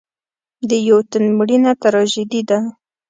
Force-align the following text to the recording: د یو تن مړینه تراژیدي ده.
د 0.69 0.71
یو 0.87 0.99
تن 1.11 1.23
مړینه 1.37 1.71
تراژیدي 1.81 2.41
ده. 2.49 2.59